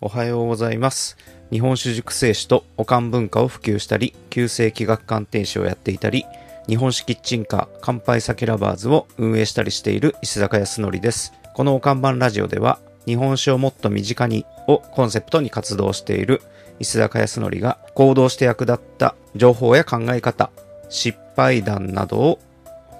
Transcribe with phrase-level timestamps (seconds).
[0.00, 1.16] おはようございます。
[1.50, 6.24] 日本酒熟成酒とおかん文化を普及したり、旧世紀学鑑定士をやっていたり、
[6.68, 11.32] 日本酒キッチンカー乾杯酒ラバーズを運営したりしている石坂康則です。
[11.52, 16.42] このお看板ラジオでは、日本酒をもっと身近にをコンセプトに活動している
[16.78, 20.52] 石坂康則が行動して役立った情報や考え方、
[20.88, 22.38] 失敗談などを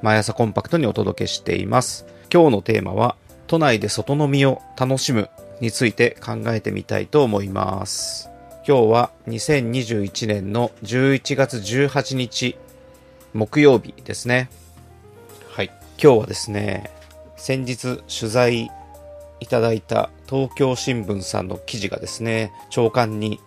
[0.00, 2.06] 毎朝コンパクトにお届けしています。
[2.32, 3.16] 今日のテーマは、
[3.48, 5.28] 都内で外飲みを楽しむ
[5.60, 8.30] について考えてみたいと思います。
[8.66, 12.56] 今日は2021年の11月18日
[13.32, 14.50] 木曜日ですね。
[15.48, 15.70] はい。
[16.02, 16.90] 今日はですね、
[17.36, 18.70] 先日取材
[19.40, 23.40] いただいた東京新聞さんの記事がですね、朝刊に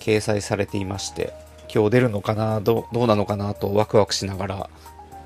[0.00, 1.32] 掲載されていまして、
[1.72, 4.70] 今日出るのかな、どうどうなのかなとワクワクしながら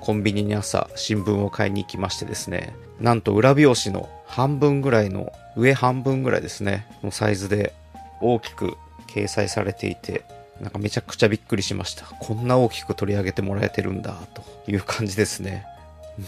[0.00, 7.72] コンビニに朝新聞を買いに行きましてですね、なんと裏表紙の半分ぐらいの、上半分ぐらいですね、のサイズで
[8.20, 8.76] 大きく
[9.08, 10.24] 掲載されていて、
[10.60, 12.04] なんかめちゃくちゃびっくりしました。
[12.04, 15.64] こんな大きく取り上げてもらえてるんだ、という感じですね。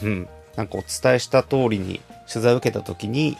[0.03, 0.29] うん。
[0.57, 3.37] なんかお伝えした通りに、取材を受けた時に、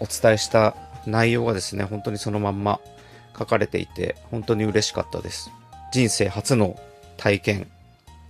[0.00, 2.80] お伝えした内容がですね、本当にそのまんま
[3.36, 5.50] 書かれていて、本当に嬉しかったです。
[5.92, 6.78] 人生初の
[7.16, 7.66] 体験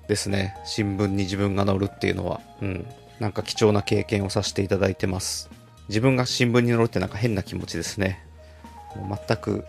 [0.09, 0.57] ですね。
[0.65, 2.41] 新聞に自分が載るっていうのは。
[2.63, 2.87] うん。
[3.21, 5.51] なんか貴重な経験をさせていただいてます。
[5.89, 8.25] 自分が新聞に載るってなんか変な気持ちですね。
[8.97, 9.65] もう全く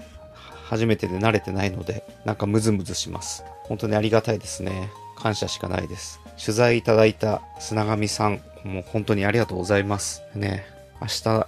[0.65, 3.43] 初めてで慣れてないので、なんかムズムズします。
[3.63, 4.89] 本当にありがたいですね。
[5.17, 6.19] 感謝しかないです。
[6.43, 10.21] 取材いただいた砂上さん、もう本当にありがとうございます。
[10.35, 10.65] ね、
[11.01, 11.47] 明日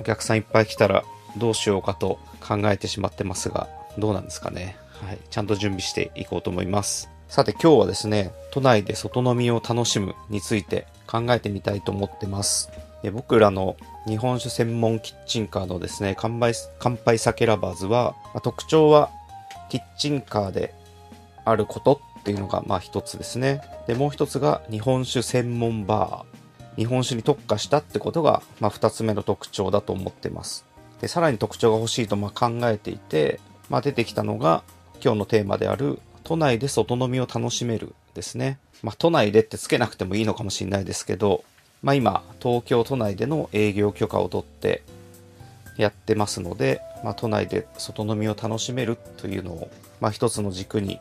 [0.00, 1.04] お客さんいっぱい来たら
[1.36, 4.76] どうしようかと考えてしまってますが、どうなんですかね。
[5.00, 5.18] はい。
[5.30, 7.08] ちゃんと準備していこうと思います。
[7.28, 12.70] さて今日はですね、都内で外飲みを楽しむについて考えてみたいと思ってます。
[13.02, 19.10] で僕らの日本酒専門キッチンカーのですね、乾杯乾杯酒ラバーズは、まあ特徴は
[19.68, 20.74] キッチンカーで
[21.44, 23.62] あることっていうのがまあ一つですね。
[23.86, 26.76] で、もう一つが日本酒専門バー。
[26.76, 30.64] 日本酒に特化したってことがまあ二つ目の特徴だと思ってます。
[31.00, 34.62] で、さらに特徴が欲しいとま考えていて、まあ出てきたのが
[35.02, 38.58] 今日のテーマである都内で外飲みを楽しめるですね。
[38.82, 41.44] まあ都内でってつけなくてもいいのかもしれないですけど、
[41.82, 44.82] まあ今東京都内での営業許可を取って
[45.76, 49.70] やってますので、まあ、都内で外飲みを楽しめるというのを、
[50.00, 51.00] まあ、一つの軸に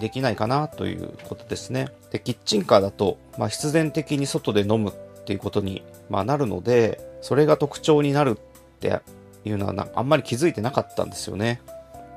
[0.00, 1.88] できないかなということですね。
[2.10, 9.00] で、キッチンカーだと、まあ、必然的に外で飲むっていうことに、まあ、なるので、それが特徴になるって
[9.44, 11.60] いうのはなあんまり気づいてなかったんですよね。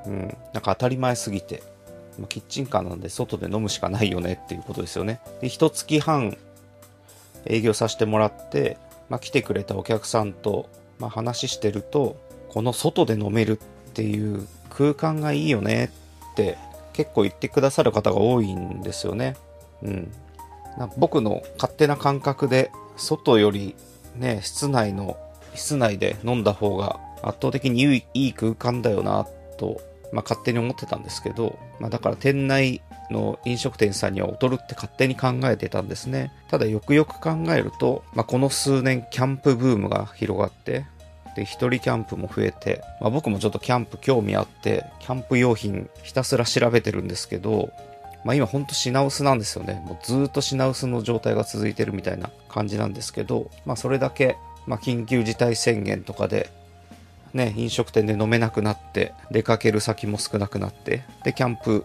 [0.06, 0.36] うん。
[0.52, 1.62] なんか当たり前すぎて。
[2.18, 5.20] まキッチンカーなんで外で飲むしかないよねっていうことですよね。
[5.40, 6.36] で、一月半
[7.46, 8.76] 営業させてもらって、
[9.08, 10.68] まあ、来てくれたお客さんと、
[10.98, 12.16] まあ、話してると
[12.48, 15.90] この外で飲めるっていう空間がいいよね
[16.32, 16.58] って
[16.92, 19.36] 結構言ってくださる方が多いんですよね。
[19.82, 20.12] うん、
[20.78, 23.74] な僕の勝手な感覚で外より
[24.16, 25.16] ね室内の
[25.54, 27.82] 室内で飲んだ方が圧倒的に
[28.14, 29.26] いい空間だよな
[29.58, 29.80] と、
[30.12, 36.32] まあ、勝手に思ってたんですけど、まあ、だから店内の飲食店さんには劣るって勝手に考えてたんですね。
[36.48, 40.86] ただよくよく考えると、まあ、この数年キャンプブームが広がって、
[41.36, 47.70] で、一人キャンプも増えて、まあ、僕もちょっとキャンプ興味あって、キャンプ用品ひたすら調べてるんですけど、
[48.24, 49.82] まあ今ほんと品薄なんですよね。
[49.84, 56.48] もうずっと品薄の状態が続いてるみたいな感じなんですけど、まあそれだけ、まあ緊急事態宣言とかで
[57.34, 61.84] ね、飲食店で飲めなくなって、出かける先も少なくなって、で、キャンプ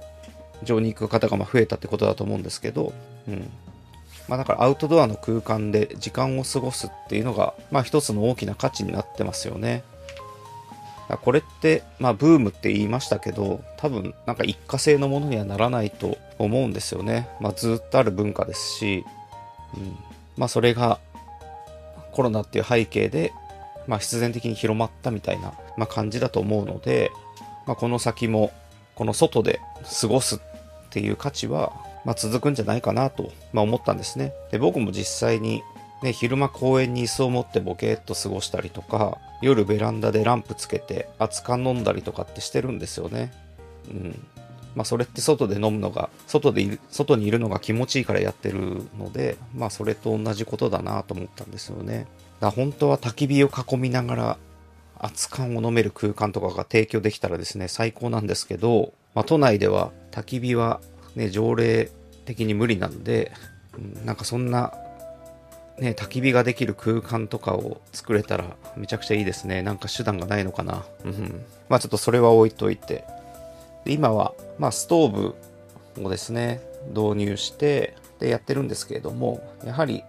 [0.64, 2.94] 場に行く方がまあ増えたってことだと思うんですけど、
[3.28, 3.50] うん。
[4.28, 9.84] まあだからアウトドアの空間で時間を過ごすっていうのが、まあ一つの大きな価値になってますよね。
[11.24, 17.30] これって、まあブームって言いましたけど、多分なんか一過性のものにはならないと思うんですよね。
[17.40, 19.04] まあずっとある文化ですし、
[19.76, 19.98] うん。
[20.38, 21.00] まあそれが
[22.12, 23.34] コロナっていう背景で、
[23.88, 27.12] まあ、必然的に広まったみたいな、まあ、感じだと思うので、
[27.66, 28.52] まあ、この先も
[28.94, 29.62] この外で
[30.02, 30.40] 過ごすっ
[30.90, 31.74] ていう価値は、
[32.06, 34.34] まあ、続くんじゃないかなと、まあ、思ったんですね。
[34.52, 35.62] で僕も実際に、
[36.02, 43.32] ね、昼間公園に椅子を持ってボケーっと過ごしたりとか夜ベランダでランプつけて熱燗飲んだりとかってしてるんですよね。
[43.90, 44.28] うん
[44.76, 52.08] まあ、それって外で飲むのが外でいる外にいるのが気持ちいいからやってるので、まあ、それと同じことだなと思ったんですよね。
[52.40, 54.38] だ本当は焚き火を囲みながら
[55.00, 60.82] 熱燗を飲める空間とかが提供できたらですね最高なんですけど、まあ、都内では焚き火は、
[61.16, 61.90] ね、条例
[62.26, 63.32] 的に無理なんで、
[64.06, 64.74] なんかそんな
[65.80, 69.62] ね、焚き火ができる空間とかを作れたらめちゃくちゃいいですね。
[69.62, 70.86] なんか手段がないのかな。
[71.06, 71.46] うん。
[71.70, 73.06] まあちょっとそれは置いといて。
[73.86, 75.36] で今は、まあストーブ
[76.04, 80.04] をですね、導入してでやってるんですけれども、やはり、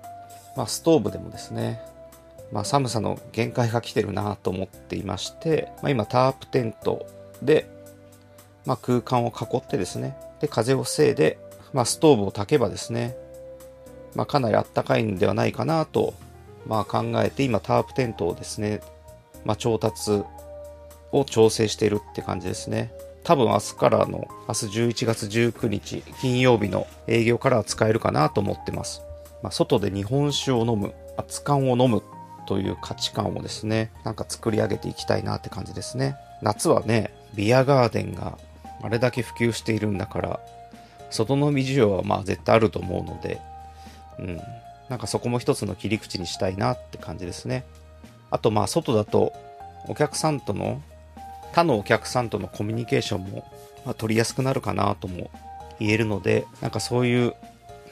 [0.56, 1.80] まあストーブでもですね、
[2.52, 7.06] まあ寒さの限界が来てるなと思っていまして、まあ今タープテント
[7.42, 7.70] で、
[8.66, 11.38] まあ空間を囲ってですね、で風を防いで、
[11.72, 13.16] まあストーブを焚けばですね、
[14.14, 16.14] まあ、かなりあったかいんではないかなと、
[16.66, 18.80] まあ、考えて今タープテントをですね、
[19.44, 20.22] まあ、調達
[21.12, 22.92] を調整しているって感じですね。
[23.22, 29.02] 多分明日からの、明日11月19日金曜日の営業からは使えるかなと思ってます。
[29.42, 32.02] まあ、外で日本酒を飲む、熱燗を飲む
[32.46, 36.16] という価値観をですね、なんか作り上げていきたいなって感じですね。
[36.42, 38.38] 夏はね、ビアガーデンが
[38.82, 40.40] あれだけ普及しているんだから、
[41.10, 43.40] 外飲み需要はまあ絶対あると思うので、
[44.18, 44.40] うん。
[44.88, 47.64] なんかそこも一つの切り口にしたいなって感じですね。
[48.30, 49.32] あとまあ外だと
[49.86, 50.82] お客さんとの、
[51.52, 53.44] 他のお客さんとのコミュニケーションも、
[53.84, 55.30] ま、取りやすくなるかなとも
[55.78, 57.34] 言えるので、なんかそういう、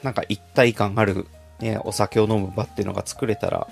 [0.03, 1.27] なんか一体感ある、
[1.61, 3.67] ね、お酒を飲む場っていうのが作れたら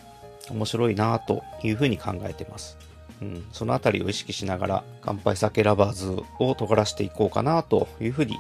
[0.51, 2.77] 面白いなというふうに考えてます。
[3.23, 8.37] うん、そのあたりを意識しながら、乾杯酒ラバーズを尖らしていこうかなというふうに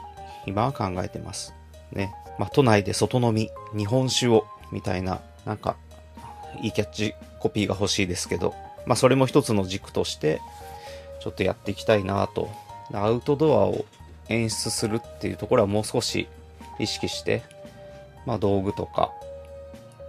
[0.47, 1.55] 今は考えてます。
[1.93, 2.13] ね。
[2.39, 5.77] まあ、都内で外飲み、日本酒を、みたいな、なんか、
[6.61, 8.55] いいキャッチコピーが欲しいですけど、
[8.87, 10.41] まあ、それも一つの軸として、
[11.21, 12.51] ちょっとやっていきたいなと。
[12.93, 13.85] アウトドアを
[14.29, 16.29] 演出するっていうところはもう少し
[16.79, 17.43] 意識して、
[18.27, 19.11] まあ、道具とか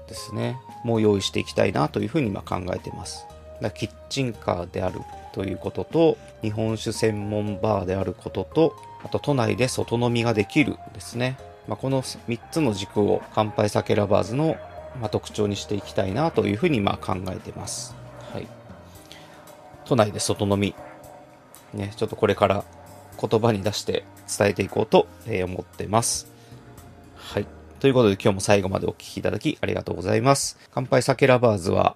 [0.07, 3.25] ですね、もう用意していきたいなというふうに今考えてます。
[3.61, 4.99] だキッチンカーである
[5.33, 11.37] ということと、日本酒専門バーであることと、あと都内で外飲みができるですね。
[11.67, 14.57] まあ、この3つの軸を乾杯酒ラバーズの、
[15.01, 17.95] ま特徴にしていきたいなというふうにま考えてます。
[18.33, 18.47] はい。
[19.85, 20.75] 都内で外飲み、
[21.73, 22.63] ね、ちょっとこれから
[23.19, 24.05] 言葉に出して
[24.37, 26.31] 伝えていこうと思ってます。
[27.15, 27.45] はい。
[27.79, 30.57] ということで今日も最後までお聴きいただきありがとうございます。
[30.71, 31.95] 乾杯酒ラバーズは、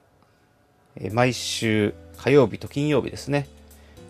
[1.11, 3.47] 毎週火曜日と金曜日ですね。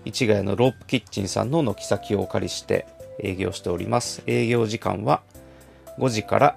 [0.05, 2.87] 市ヶ谷のロープキッチンさんの軒先をお借りして
[3.19, 4.23] 営業しております。
[4.25, 5.21] 営業時間は
[5.99, 6.55] 5時から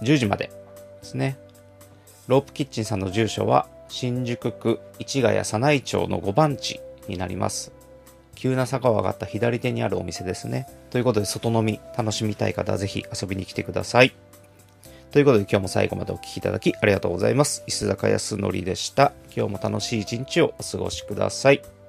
[0.00, 0.50] 10時まで
[1.00, 1.38] ですね。
[2.28, 7.72] ロープキッチンさんの住所は新宿区市ヶ谷早内町の5番地になります。
[8.34, 10.66] 急な坂を上がった左手にあるお店ですね。
[10.90, 14.12] ということで、外飲み楽しみたい方はぜひ遊びに来てください。
[15.12, 17.62] ということで、今日も最後までお聴きいただきありがとうございます。
[17.66, 19.12] 石坂康則でした。
[19.36, 21.81] 今日も楽しい一日をお過ごしください。